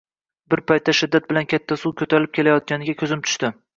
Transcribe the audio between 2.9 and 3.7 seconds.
ko`zim tushdi